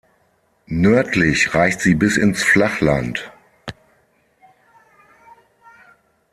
Nördlich 0.65 1.53
reicht 1.53 1.81
sie 1.81 1.93
bis 1.93 2.17
ins 2.17 2.41
Flachland. 2.41 3.31